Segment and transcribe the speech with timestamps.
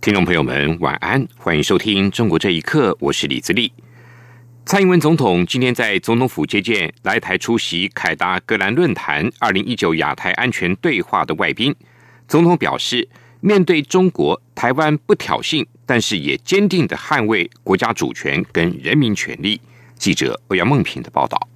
[0.00, 1.26] 听众朋友们，晚安！
[1.36, 3.72] 欢迎收听《中国这一刻》，我是李自立。
[4.64, 11.74] 蔡英文总统今天在总统府接见来台出席凯达格兰论坛二零一九亚太安全对话的外宾。
[12.28, 13.08] 总统表示，
[13.40, 19.60] 面对中国，台湾不挑衅，但是也坚定的捍卫国家主权跟人民权利。
[19.96, 21.48] 记者欧阳梦平的报道。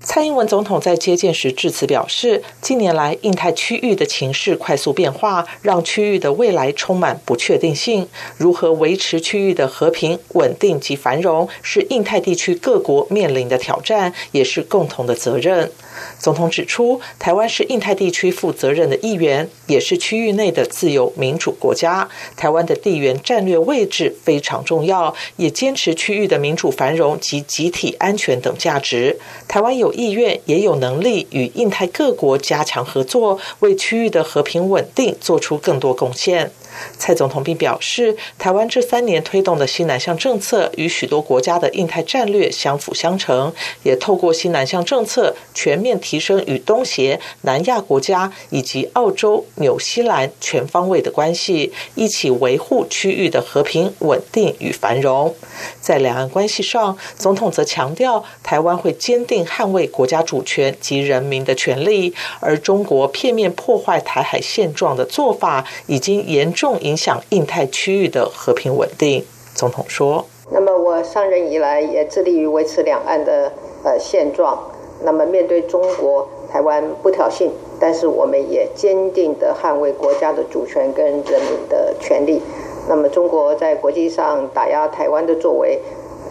[0.00, 8.06] 蔡英文总统在接见时致辞表示，近年来印太区域的情势快速变化，让区域的未来充满不确定性。
[8.36, 15.72] 如何维持区域的和平、稳定及繁荣，是印太地区各国面临的挑战，也是共同的责任。
[16.18, 22.08] 总统指出，台湾是印太地区负责任的一员，也是区域内的自由民主国家。
[22.36, 29.18] 台湾的地缘战略位置非常重要，也坚持区域的民主繁荣及集体安全等价值。
[29.46, 36.50] 台湾有意愿，也有能力与印太各国加强合作，为区域的和平稳定做出更多贡献。
[36.98, 55.34] 蔡总统并表示，台湾这三年推动的新南向政策与许多国家的印太战略相辅相成，也透过新南向政策全面提升与东协、南亚国家以及澳洲、纽西兰全方位的关系，一起维护区域的和平、稳定与繁荣。
[55.80, 66.65] 在两岸关系上，总统则强调，台湾会坚定捍卫国家主权及人民的权利，而中国片面破坏台海现状的做法，已经严重。
[66.66, 70.26] 重影响印太区域的和平稳定，总统说。
[70.50, 73.52] 那么我上任以来也致力于维持两岸的
[73.84, 74.58] 呃现状。
[75.04, 82.42] 那么面对中国，台湾不挑衅，但是我们也坚定的捍卫国家的主权跟人民的权利。
[82.88, 85.78] 那么中国在国际上打压台湾的作为，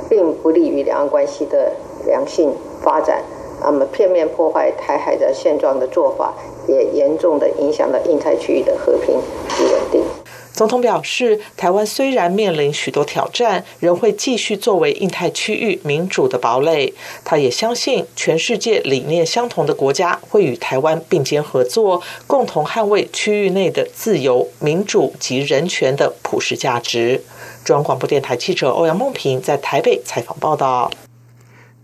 [0.10, 1.72] 并不利于两岸关系的
[2.06, 3.22] 良性发展。
[3.62, 6.34] 那么片面破坏台海的现状的做法，
[6.68, 10.04] 也严重的影响了印太区域的和平与稳定。
[10.56, 16.94] 总统表示，台湾虽然面临许多挑战，仍会继续作为印太区域民主的堡垒。
[17.26, 27.22] 他也相信，全世界理念相同的国家会与台湾并肩合作，共同捍卫区域内的自由、民主及人权的普世价值。
[27.66, 30.90] 中央广播电台记者欧阳梦平在台北采访报道。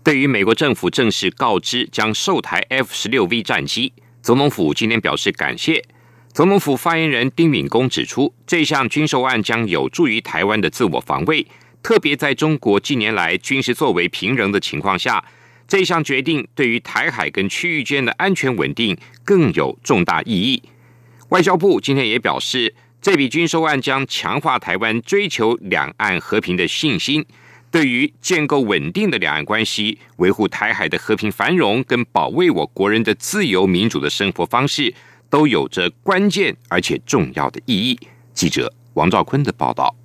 [0.02, 5.84] 对于美国政府正式告知将售台 F 十六 V 战机，总统府今天表示感谢。
[6.34, 11.46] 总统府发言人丁敏公指出，这项军售案将有助于台湾的自我防卫，
[11.82, 15.22] 特别在中国近年来军事作为平人的情况下，
[15.68, 20.62] 这项决定对于台海跟区域间的安全稳定更有重大意义。
[21.28, 27.22] 外交部今天也表示，这笔军售案将强化台湾追求两岸和平的信心，
[27.70, 34.94] 对于建构稳定的两岸关系、维护台海的和平繁荣跟保卫我国人的自由民主的生活方式。
[35.32, 37.98] 都有着关键而且重要的意义。
[38.34, 39.96] 记者王兆坤的报道：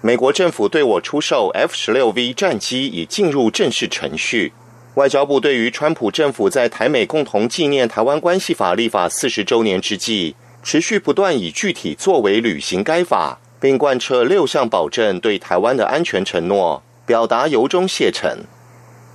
[0.00, 4.54] 美国政府对我出售 F 十六 V 战机已进入正式程序。
[4.94, 18.38] 外交部对于川普政府在台美共同纪念《台湾关系法》立法四十周年之际，持续不断以具体作为履行该法，并贯彻六项保证对台湾的安全承诺，表达由衷谢忱。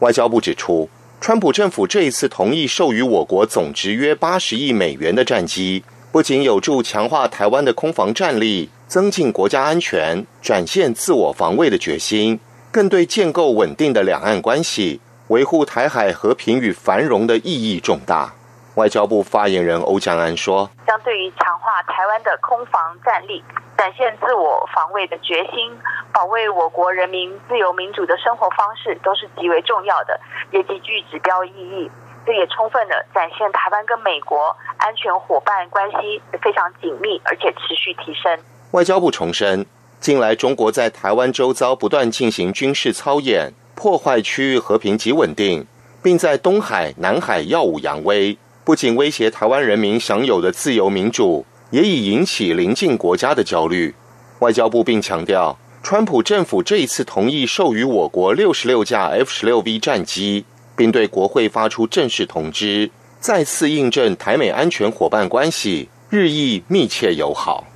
[0.01, 0.87] 外交部指出。
[1.21, 12.39] 川普政府这一次同意授予我国总值约八十亿美元的战机，不仅有助强化台湾的空防战力，增进国家安全，展现自我防卫的决心，
[12.71, 14.99] 更对建构稳定的两岸关系、
[15.29, 18.35] 维护台海和平与繁荣的意义重大。
[18.75, 23.41] 外交部发言人欧江安说：“将对于强化台湾的空防战力，
[23.77, 25.71] 展现自我防卫的决心，
[26.11, 30.19] 保卫我国人民自由民主的生活方式，都是极为重要的，
[30.51, 31.89] 也极具指标意义。
[32.25, 38.37] 这也充分的展现台湾跟美国安全伙伴关系非常紧密，而且持续提升。”
[38.71, 39.65] 外交部重申，
[40.01, 45.65] 近来中国在台湾周遭不断进行军事操演，破坏区域和平及稳定，
[46.03, 48.37] 并在东海、南海耀武扬威。
[48.65, 53.93] 不仅威胁台湾人民享有的自由民主，也已引起邻近国家的焦虑。
[54.39, 60.45] 外交部并强调，川普政府这一次同意授予我国六十六架 F 十六 V 战机，
[60.75, 62.89] 并对国会发出正式通知，
[63.19, 67.67] 再次印证台美安全伙伴关系日益密切友好。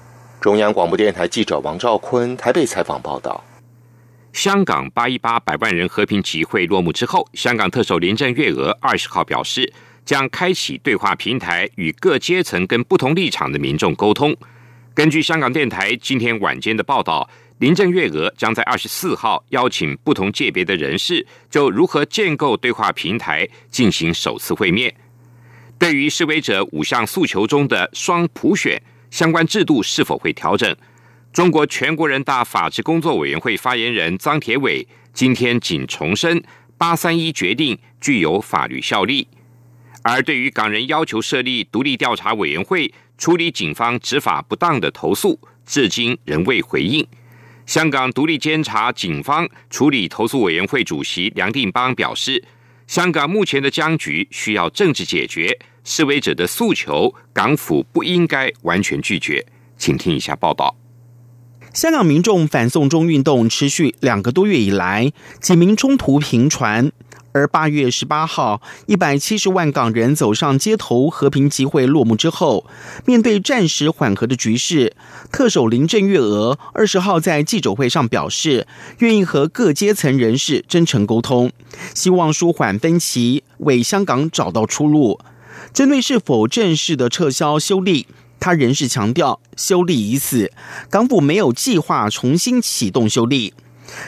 [0.41, 3.43] 中央广播电台记者王兆坤台北采访报道。
[4.33, 9.71] 香港八一八百万人和平集会落幕之后，香港特首林郑月娥二十号表示，
[10.09, 14.35] 将开启对话平台，与各阶层跟不同立场的民众沟通。
[14.95, 17.29] 根据香港电台今天晚间的报道，
[17.59, 24.91] 林郑月娥将在二十四号邀请不同界别的人士，就如何建构对话平台进行首次会面。
[25.77, 30.75] 对于示威者五项诉求中的双普选相关制度是否会调整？
[31.31, 36.43] 中国全国人大法制工作委员会发言人张铁伟今天仅重申
[36.79, 39.27] 八三一决定具有法律效力。
[40.01, 47.05] 而对于港人要求设立独立调查委员会处理警方执法不当的投诉，至今仍未回应。
[47.65, 52.43] 香港独立监察警方处理投诉委员会主席梁定邦表示，
[52.87, 55.59] 香港目前的僵局需要政治解决。
[55.83, 59.45] 示威者的诉求，港府不应该完全拒绝。
[59.77, 60.75] 请听一下报道。
[61.73, 66.91] 香港民众反送中运动持续两个多月以来，几名冲突频传。
[67.31, 72.65] 而八月十八号，一百七十万港人走上街头和平集会落幕之后，
[73.05, 74.95] 面对暂时缓和的局势，
[75.31, 78.67] 特首林郑月娥二十号在记者会上表示，
[78.99, 81.51] 愿意和各阶层人士真诚沟通，
[81.93, 85.19] 希望舒缓分歧，为香港找到出路。
[85.71, 88.07] 针对是否正式的撤销修例，
[88.39, 90.51] 他仍是强调修例已死，
[90.89, 93.53] 港府没有计划重新启动修例。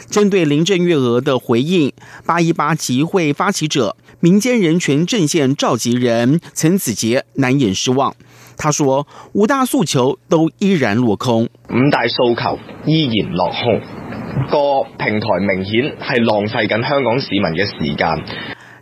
[0.09, 1.91] 针对林郑月娥的回应，
[2.25, 8.15] 八一八集会发起者、民间人权阵线召集人陈子杰难掩失望。
[8.57, 13.81] 他说：“五大诉求都依然落空，五大诉求依然落空，
[14.51, 18.23] 個平台明顯係浪費緊香港市民嘅時間。”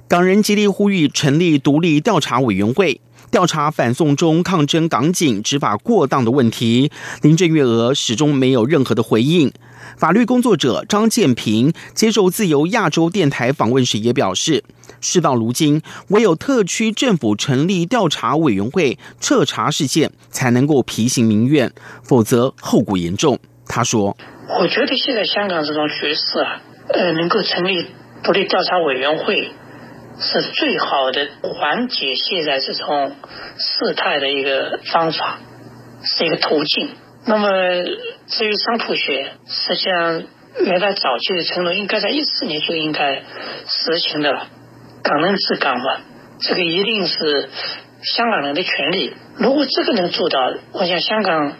[0.10, 3.00] 港人极力呼吁成立独立调查委员会，
[3.30, 6.92] 调查反送中抗争港警执法过当的问题。
[7.22, 9.52] 林郑月娥始终没有任何的回应。
[10.00, 14.64] 法律工作者张建平接受自由亚洲电台访问时也表示，
[15.02, 23.38] 事到如今，唯有特区政府成立调查委员会彻查事件，才能够平息民怨，否则后果严重。
[23.68, 24.16] 他说
[24.62, 26.62] ：“我觉得现在香港这种局势啊，
[26.94, 27.86] 呃，能够成立
[28.24, 29.52] 独立调查委员会。”
[30.22, 33.16] 是最好的缓解现在这种
[33.58, 35.40] 事态的一个方法，
[36.04, 36.90] 是一个途径。
[37.26, 37.48] 那么
[38.28, 40.24] 至于商普学，实际上
[40.66, 43.24] 原来早期的承诺应该在一四年就应该
[43.68, 44.48] 实行的了。
[45.04, 46.02] 港人治港嘛，
[46.40, 47.50] 这个一定是
[48.02, 49.14] 香港人的权利。
[49.38, 50.40] 如果这个能做到，
[50.72, 51.54] 我想香港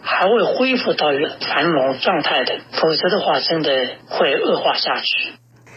[0.00, 2.60] 还会恢复到一个繁荣状态的。
[2.72, 3.70] 否则的话，真的
[4.06, 5.32] 会恶化下去。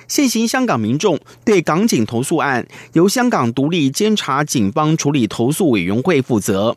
[0.08, 6.76] 现行香港民众对港警投诉案，由香港独立监察警方处理投诉委员会负责。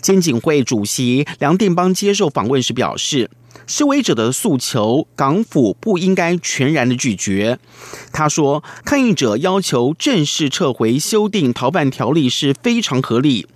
[0.00, 3.30] 监警会主席梁定邦接受访问时表示，
[3.66, 7.58] 示威者的诉求，港府不应该全然的拒绝。
[8.12, 13.46] 他说，抗议者要求正式撤回修订逃犯条例是非常合理。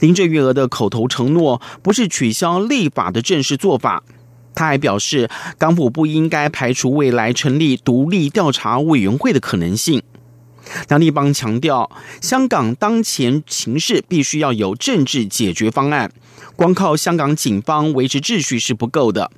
[0.00, 4.02] 林郑月娥的口头承诺，不是取消立法的正式做法。
[4.54, 10.02] 他还表示，港府不应该排除未来成立独立调查委员会的可能性。
[10.88, 11.90] 梁立邦强调，
[12.20, 16.10] 香港当前情势必须要有政治解决方案，
[16.56, 19.30] 光靠香港警方维持秩序是不够的。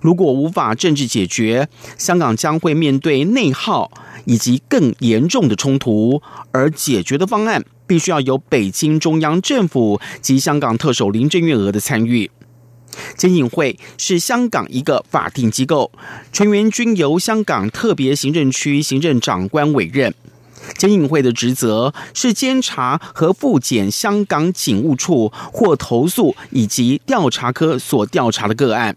[0.00, 3.90] 如果无法政治解决，香港将会面对内耗
[4.24, 6.22] 以及更严重的冲突，
[6.52, 12.30] 而解决的方案必须要有北京中央政府及香港特首林郑月娥的参与。
[13.14, 15.92] 监警会是香港一个法定机构，
[16.32, 20.14] 成员均由香港特别行政区行政长官委任。
[20.76, 28.96] 监警会的职责是监察和复检香港警务处或投诉以及调查科所调查的个案，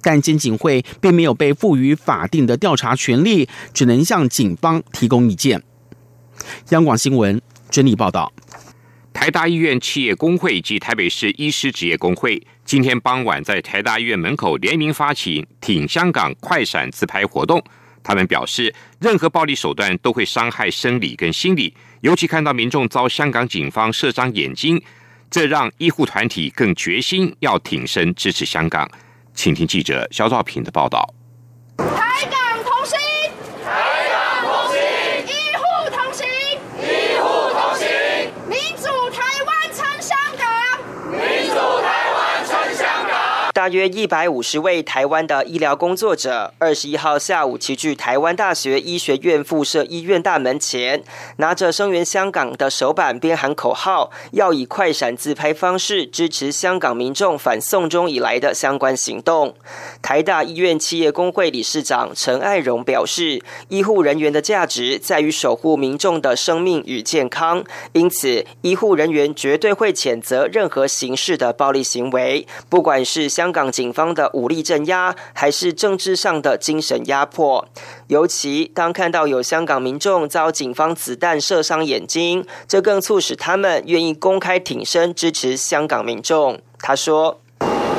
[0.00, 5.62] 但监警会并没有被赋予法定的调查权利，只能向警方提供意见。
[6.70, 8.32] 央广新闻整理报道。
[9.12, 17.60] 台大医院企业工会及台北市医师职业工会今天傍晚在台大医院门口联名发起“挺香港快闪”自拍活动。
[18.02, 24.82] 他们表示，任何暴力手段都会伤害生理跟心理，尤其看到民众遭香港警方射伤眼睛，
[25.30, 28.88] 这让医护团体更决心要挺身支持香港。
[29.34, 31.14] 请听记者肖兆平的报道。
[43.58, 51.02] 大约一百五十位台湾的医疗工作者，二十一号下午齐聚台湾大学医学院附设医院大门前，
[51.38, 59.56] 拿着声援香港的手板，边喊口号，要以快闪自拍方式支持香港民众反送中以来的相关行动。
[60.00, 77.66] 台大医院企业工会理事长陈爱荣表示，医护人员的价值在于守护民众的生命与健康，因此医护人员绝对会谴责任何形式的暴力行为，不管是香香港警方的武力镇压，还是政治上的精神压迫。
[78.08, 86.58] 尤其当看到有香港民众遭警方子弹射伤眼睛，这更促使他们愿意公开挺身支持香港民众。
[86.78, 87.40] 他说。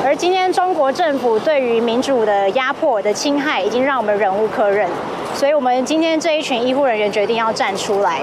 [0.04, 4.88] 而今天中国政府对于民主的压迫的侵害，已经让我们忍无可忍，
[5.34, 8.20] 所以我们今天这一群医护人员决定要站出来。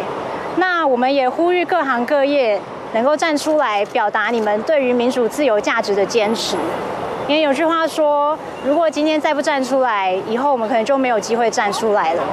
[0.55, 2.59] 那我们也呼吁各行各业
[2.93, 6.55] 能够站出来，表达你们对于民主自由价值的坚持。
[7.27, 12.23] 因为有句话说，如果今天再不站出来，以后我们可能就没有机会站出来了。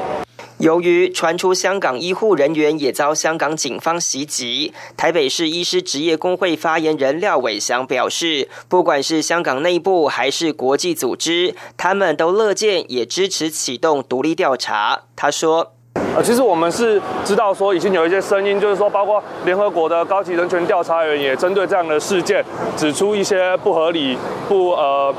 [0.58, 15.02] 由于传出香港医护人员也遭香港警方袭击，台北市医师职业工会发言人廖伟祥表示，不管是香港内部还是国际组织，他们都乐见也支持启动独立调查。
[15.16, 15.72] 他说。
[16.16, 22.44] 呃，其实我们是知道说已经有一些声音，就是说包括联合国的高级人权调查员也针对这样的事件
[22.76, 24.16] 指出一些不合理、
[24.48, 25.12] 不呃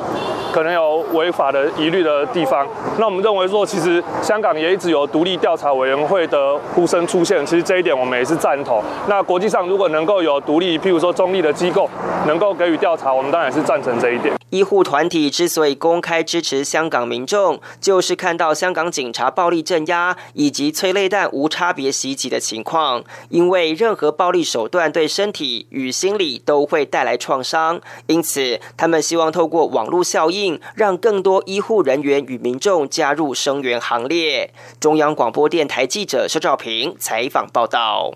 [0.54, 2.66] 可能有违法的疑虑的地方。
[2.98, 8.82] 那我们认为说，其实香港也一直有独立调查委员会的呼声出现，其实这一点我们也是赞同。
[9.10, 11.90] 那国际上如果能够有独立，譬如说中立的机构
[12.25, 14.34] 能够给予调查，我们当然是赞成这一点。
[14.55, 23.03] 医护团体之所以公开支持香港民众，就是看到香港警察暴力镇压以及催泪弹无差别袭击的情况。
[23.27, 34.53] 因为任何暴力手段对身体与心理都会带来创伤，因此他们希望透过网络效应，让更多医护人员与民众加入声援行列。
[34.79, 38.13] 中央广播电台记者肖兆平采访报道。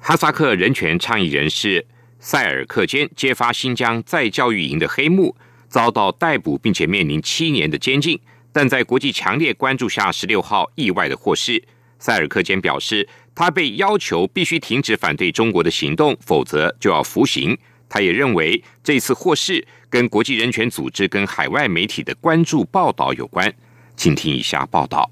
[0.00, 1.84] 哈萨克人权倡议人士
[2.18, 5.36] 塞尔克坚揭发新疆再教育营的黑幕。
[5.68, 8.18] 遭到逮捕，并且面临七年的监禁，
[8.52, 11.62] 但在国际强烈关注下，十六号意外的获释。
[11.98, 17.56] 塞尔克坚表示，他被要求必须停止反对中国的行动，否则就要服刑。
[17.88, 23.52] 他也认为这次获释跟国际人权组织跟海外媒体的关注报道有关。
[23.96, 25.10] 请听以下报道：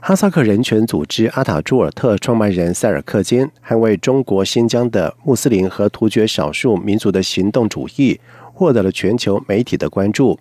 [0.00, 8.18] 哈萨克人权组织阿塔朱尔特创办人塞尔克坚捍卫中国新疆的穆斯林和突厥少数民族的行动主义。
[8.60, 10.38] 获得了全球媒体的关注。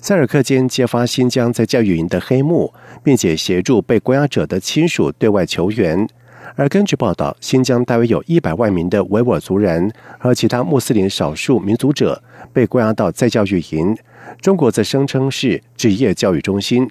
[0.00, 2.74] 塞尔克坚揭发新疆在教育营的黑幕，
[3.04, 6.04] 并且协助被关押者的亲属对外求援。
[6.56, 12.20] 而根据报道，新疆大约有一百万名的维吾尔族人和其他穆斯林少数民族者
[12.52, 13.96] 被关押到在教育营。
[14.40, 16.90] 中国则声称是职业教育中心。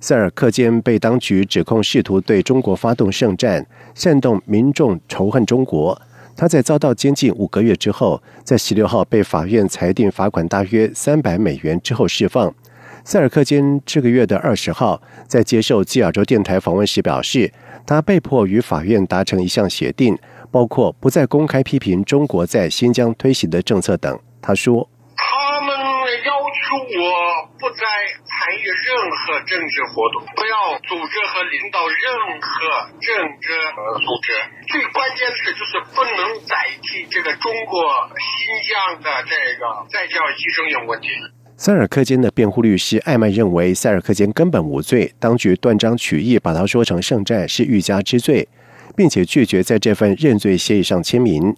[0.00, 3.64] 塞尔克坚被当局指控试图对中国发动圣战，
[3.94, 6.02] 煽动民众仇恨中国。
[6.36, 12.54] 他在遭到监禁五个月之后，在十六号被法院裁定罚款大约三百美元之后释放。
[13.04, 17.52] 塞尔克坚这个月的二十号在接受基尔州电台访问时表示，
[17.86, 20.18] 他被迫与法院达成一项协定，
[20.50, 24.18] 包括不再公开批评中国在新疆推行的政策等。
[24.42, 24.88] 他说。
[25.16, 25.74] 他们
[26.26, 26.66] 要求
[27.00, 27.15] 我
[27.58, 27.84] 不再
[28.24, 32.50] 参与任何政治活动，不要组织和领导任何
[33.00, 33.48] 政治
[34.04, 34.32] 组织。
[34.68, 38.28] 最关键的是，就是不能再替这个中国新
[38.68, 41.08] 疆的这个再教计生有问题。
[41.56, 48.46] 塞尔克坚的辩护律师艾曼认为，塞尔克坚根本无罪，当局断章取义把他说成圣战是欲加之罪，
[48.94, 51.54] 并且拒绝在这份认罪协议上签名。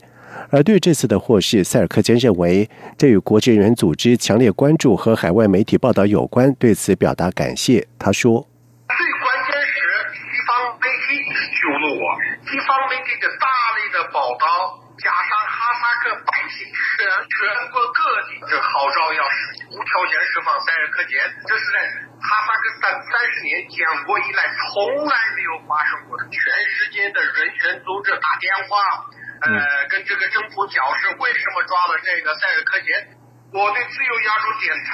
[0.50, 7.86] 而对这次的获释，塞尔克坚认为这与国际人权组织强烈关注和海外媒体报道有关，对此表达感谢。
[7.98, 8.48] 他说
[8.88, 9.76] ：“最关键是
[10.16, 11.20] 西方媒体
[11.58, 12.04] 救了我，
[12.48, 18.00] 西方媒体的大力的报道，加上哈萨克百姓全全国各
[18.32, 19.20] 地的号召，要
[19.68, 21.76] 无条件释放塞尔克坚，这是在
[22.16, 26.24] 哈萨克三三十年建国以来从来没有发生过的。
[26.32, 26.40] 全
[26.72, 29.04] 世界的人权组织打电话。”
[29.40, 33.06] 呃，跟这个政府表示，为什么抓了这个塞尔科杰？
[33.52, 34.90] 我对自由亚洲电台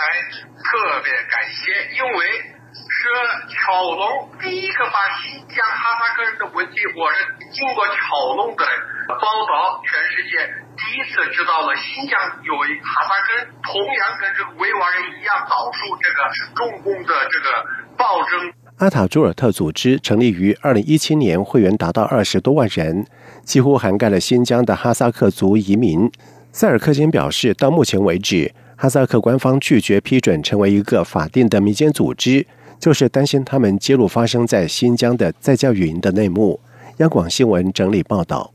[0.62, 3.08] 特别感谢，因为是
[3.50, 7.94] 巧龙第一个把新疆哈萨克人的问题，我是经过巧
[8.36, 8.64] 龙的
[9.08, 17.64] 报道，全世界第一次知道了新疆有一哈萨克人，同样跟这个维吾尔人一样，遭受这个中共的这个
[17.96, 18.52] 暴政。
[18.78, 23.06] 阿塔朱尔特组织成立于二零一七年，会员达到二十多万人。
[23.44, 26.10] 几乎涵盖了新疆的哈萨克族移民。
[26.52, 32.46] 塞尔克金表示，到目前为止，哈萨克官方拒绝批准成为一个法定的民间组织，
[32.78, 36.60] 就是担心他们揭露发生在新疆的在教育营的内幕。
[36.98, 38.52] 央广新闻整理报道。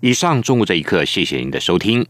[0.00, 2.06] 以上中午这一刻，谢谢您的收听。